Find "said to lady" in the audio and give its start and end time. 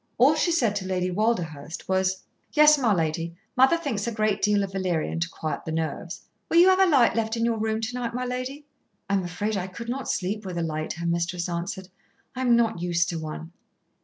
0.51-1.11